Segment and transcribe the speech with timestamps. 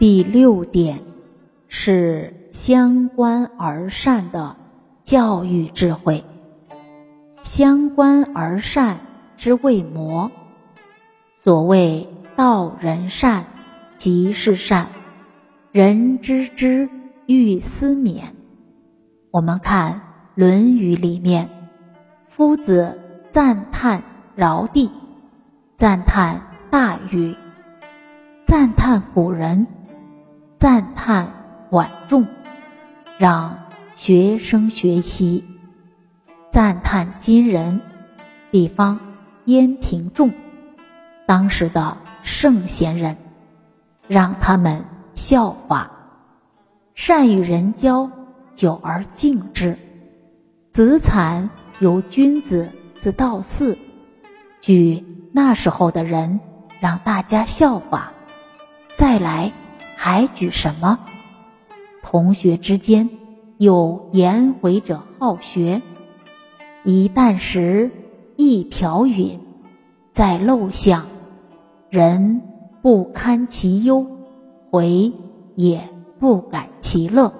[0.00, 1.02] 第六点
[1.68, 4.56] 是相关而善的
[5.04, 6.24] 教育智慧。
[7.42, 9.00] 相关而善
[9.36, 10.32] 之谓魔。
[11.36, 13.44] 所谓道人善，
[13.94, 14.86] 即是善。
[15.70, 16.88] 人知之，
[17.26, 18.22] 欲思勉。
[19.30, 19.92] 我们看
[20.34, 21.46] 《论语》里面，
[22.26, 22.98] 夫子
[23.28, 24.02] 赞叹
[24.36, 24.90] 尧帝，
[25.74, 27.36] 赞叹大禹，
[28.46, 29.66] 赞叹古人，
[30.60, 31.32] 赞叹
[31.70, 32.26] 管仲，
[33.16, 33.60] 让
[33.96, 35.42] 学生学习。
[36.50, 37.80] 赞叹今人，
[38.50, 39.00] 比方
[39.46, 40.32] 燕平仲，
[41.26, 43.16] 当时的圣贤人，
[44.06, 45.92] 让他们效法，
[46.94, 48.10] 善与人交，
[48.54, 49.78] 久而敬之。
[50.72, 53.78] 子产有君子之道四，
[54.60, 56.38] 举那时候的人，
[56.80, 58.12] 让大家效法。
[58.98, 59.50] 再来
[60.02, 60.98] 还举什么？
[62.02, 63.10] 同学之间
[63.58, 65.82] 有颜回者好学。
[66.84, 67.90] 一旦食，
[68.34, 69.40] 一瓢饮，
[70.10, 71.04] 在陋巷，
[71.90, 72.40] 人
[72.80, 74.06] 不堪其忧，
[74.70, 75.12] 回
[75.54, 77.34] 也不改其乐。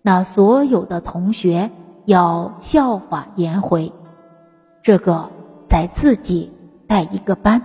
[0.00, 1.70] 那所有的同学
[2.06, 3.92] 要效法颜回，
[4.82, 5.28] 这个
[5.66, 6.50] 在自己
[6.86, 7.60] 带一个班，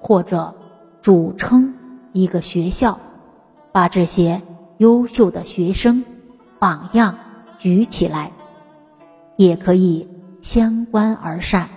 [0.00, 0.54] 或者
[1.00, 1.74] 主称
[2.12, 3.00] 一个学校，
[3.72, 4.40] 把这些
[4.78, 6.04] 优秀的学生
[6.58, 7.18] 榜样
[7.58, 8.30] 举起来，
[9.36, 10.08] 也可以。
[10.42, 11.68] 相关而善。